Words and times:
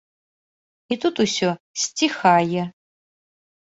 І 0.95 0.97
тут 1.05 1.15
усё 1.25 1.49
сціхае. 1.85 2.63